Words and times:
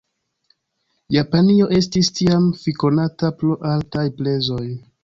Japanio 1.17 1.67
estis 1.81 2.11
tiam 2.21 2.49
fikonata 2.63 3.35
pro 3.43 3.61
altaj 3.75 4.09
prezoj. 4.23 4.65